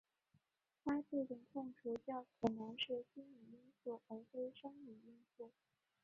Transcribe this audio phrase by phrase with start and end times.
[0.83, 5.51] 他的这种痛楚较可能是心理因素而非生理因素。